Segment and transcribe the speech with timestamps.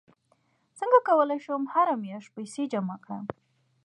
[0.77, 3.23] څنګه کولی شم هره میاشت پیسې جمع کړم